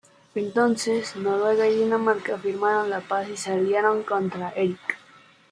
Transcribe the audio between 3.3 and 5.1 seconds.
se aliaron contra Erik.